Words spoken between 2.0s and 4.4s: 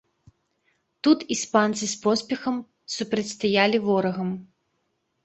поспехам супрацьстаялі ворагам.